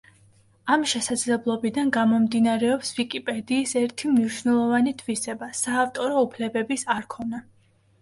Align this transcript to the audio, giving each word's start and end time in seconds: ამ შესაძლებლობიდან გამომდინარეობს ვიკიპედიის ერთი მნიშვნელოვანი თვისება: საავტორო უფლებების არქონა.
ამ 0.75 0.85
შესაძლებლობიდან 0.93 1.91
გამომდინარეობს 1.97 2.93
ვიკიპედიის 3.01 3.77
ერთი 3.85 4.13
მნიშვნელოვანი 4.17 4.97
თვისება: 5.05 5.55
საავტორო 5.63 6.29
უფლებების 6.29 6.91
არქონა. 7.01 7.49